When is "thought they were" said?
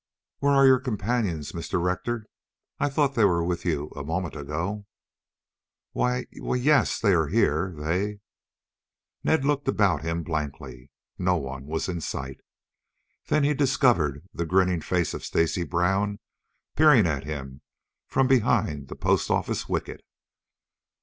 2.89-3.43